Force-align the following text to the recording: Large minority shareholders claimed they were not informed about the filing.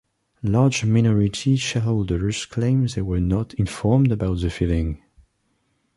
Large 0.41 0.83
minority 0.83 1.55
shareholders 1.57 2.47
claimed 2.47 2.89
they 2.89 3.03
were 3.03 3.19
not 3.21 3.53
informed 3.53 4.11
about 4.11 4.39
the 4.39 4.49
filing. 4.49 4.99